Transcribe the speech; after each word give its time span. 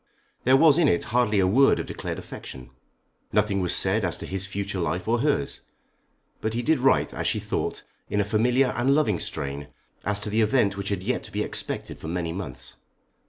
There 0.45 0.57
was 0.57 0.79
in 0.79 0.87
it 0.87 1.03
hardly 1.13 1.37
a 1.39 1.45
word 1.45 1.77
of 1.79 1.85
declared 1.85 2.17
affection. 2.17 2.71
Nothing 3.31 3.61
was 3.61 3.71
said 3.75 4.03
as 4.03 4.17
to 4.17 4.25
his 4.25 4.47
future 4.47 4.79
life 4.79 5.07
or 5.07 5.19
hers; 5.19 5.61
but 6.41 6.55
he 6.55 6.63
did 6.63 6.79
write, 6.79 7.13
as 7.13 7.27
she 7.27 7.39
thought, 7.39 7.83
in 8.09 8.19
a 8.19 8.25
familiar 8.25 8.73
and 8.75 8.95
loving 8.95 9.19
strain 9.19 9.67
as 10.03 10.19
to 10.21 10.31
the 10.31 10.41
event 10.41 10.75
which 10.75 10.89
had 10.89 11.03
yet 11.03 11.21
to 11.25 11.31
be 11.31 11.43
expected 11.43 11.99
for 11.99 12.07
many 12.07 12.33
months. 12.33 12.77